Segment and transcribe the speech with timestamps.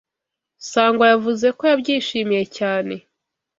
[0.69, 2.93] Sangwa yavuze ko yabyishimiye cyane.